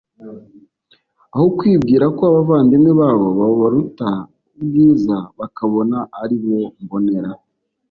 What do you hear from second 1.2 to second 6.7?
aho kwibwira ko abavandimwe babo babaruta ubwiza, bakabona ari bo